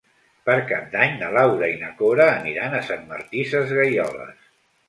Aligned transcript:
Per 0.49 0.53
Cap 0.69 0.87
d'Any 0.95 1.13
na 1.19 1.27
Laura 1.35 1.69
i 1.73 1.77
na 1.83 1.91
Cora 2.01 2.27
aniran 2.39 2.79
a 2.79 2.83
Sant 2.89 3.07
Martí 3.13 3.47
Sesgueioles. 3.55 4.53